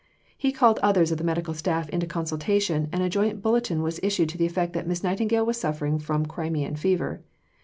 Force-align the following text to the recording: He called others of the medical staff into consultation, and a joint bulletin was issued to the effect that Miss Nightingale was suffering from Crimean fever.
He 0.35 0.51
called 0.51 0.79
others 0.79 1.11
of 1.11 1.19
the 1.19 1.23
medical 1.23 1.53
staff 1.53 1.87
into 1.89 2.07
consultation, 2.07 2.89
and 2.91 3.03
a 3.03 3.07
joint 3.07 3.43
bulletin 3.43 3.83
was 3.83 3.99
issued 4.01 4.29
to 4.29 4.37
the 4.39 4.47
effect 4.47 4.73
that 4.73 4.87
Miss 4.87 5.03
Nightingale 5.03 5.45
was 5.45 5.57
suffering 5.59 5.99
from 5.99 6.25
Crimean 6.25 6.75
fever. 6.75 7.21